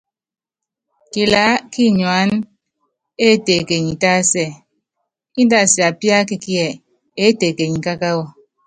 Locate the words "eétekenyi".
7.23-7.79